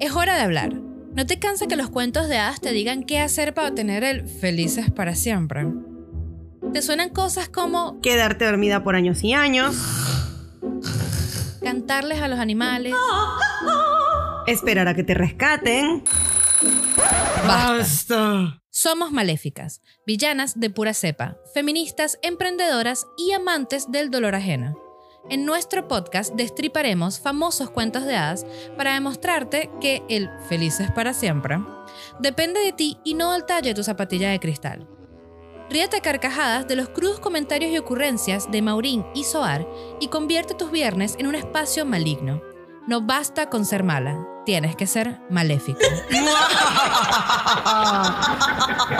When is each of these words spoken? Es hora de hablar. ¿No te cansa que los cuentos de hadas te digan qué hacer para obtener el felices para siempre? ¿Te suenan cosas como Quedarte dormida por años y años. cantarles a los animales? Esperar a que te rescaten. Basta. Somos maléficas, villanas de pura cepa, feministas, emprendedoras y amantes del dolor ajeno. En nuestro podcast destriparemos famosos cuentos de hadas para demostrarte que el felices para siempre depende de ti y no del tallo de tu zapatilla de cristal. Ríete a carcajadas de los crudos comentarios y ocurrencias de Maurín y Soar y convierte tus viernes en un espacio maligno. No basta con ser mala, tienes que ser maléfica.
Es 0.00 0.12
hora 0.16 0.34
de 0.34 0.40
hablar. 0.42 0.72
¿No 0.72 1.26
te 1.26 1.38
cansa 1.38 1.66
que 1.66 1.76
los 1.76 1.90
cuentos 1.90 2.28
de 2.28 2.38
hadas 2.38 2.60
te 2.60 2.72
digan 2.72 3.02
qué 3.04 3.18
hacer 3.18 3.52
para 3.52 3.68
obtener 3.68 4.02
el 4.02 4.26
felices 4.26 4.90
para 4.90 5.14
siempre? 5.14 5.66
¿Te 6.72 6.80
suenan 6.80 7.10
cosas 7.10 7.50
como 7.50 8.00
Quedarte 8.00 8.46
dormida 8.46 8.82
por 8.82 8.96
años 8.96 9.22
y 9.22 9.34
años. 9.34 9.76
cantarles 11.62 12.22
a 12.22 12.28
los 12.28 12.38
animales? 12.38 12.94
Esperar 14.46 14.88
a 14.88 14.94
que 14.94 15.02
te 15.02 15.12
rescaten. 15.12 16.02
Basta. 17.46 18.62
Somos 18.70 19.12
maléficas, 19.12 19.82
villanas 20.06 20.58
de 20.58 20.70
pura 20.70 20.94
cepa, 20.94 21.36
feministas, 21.52 22.18
emprendedoras 22.22 23.04
y 23.18 23.32
amantes 23.32 23.90
del 23.90 24.10
dolor 24.10 24.34
ajeno. 24.34 24.89
En 25.28 25.44
nuestro 25.44 25.86
podcast 25.86 26.34
destriparemos 26.34 27.20
famosos 27.20 27.70
cuentos 27.70 28.04
de 28.04 28.16
hadas 28.16 28.46
para 28.76 28.94
demostrarte 28.94 29.70
que 29.80 30.02
el 30.08 30.30
felices 30.48 30.90
para 30.90 31.12
siempre 31.12 31.58
depende 32.18 32.60
de 32.60 32.72
ti 32.72 32.98
y 33.04 33.14
no 33.14 33.32
del 33.32 33.44
tallo 33.44 33.68
de 33.68 33.74
tu 33.74 33.84
zapatilla 33.84 34.30
de 34.30 34.40
cristal. 34.40 34.88
Ríete 35.68 35.98
a 35.98 36.00
carcajadas 36.00 36.66
de 36.66 36.74
los 36.74 36.88
crudos 36.88 37.20
comentarios 37.20 37.70
y 37.70 37.78
ocurrencias 37.78 38.50
de 38.50 38.62
Maurín 38.62 39.06
y 39.14 39.24
Soar 39.24 39.68
y 40.00 40.08
convierte 40.08 40.54
tus 40.54 40.70
viernes 40.70 41.14
en 41.18 41.26
un 41.26 41.34
espacio 41.34 41.84
maligno. 41.84 42.42
No 42.88 43.02
basta 43.02 43.50
con 43.50 43.64
ser 43.64 43.84
mala, 43.84 44.26
tienes 44.46 44.74
que 44.74 44.86
ser 44.86 45.20
maléfica. 45.28 45.86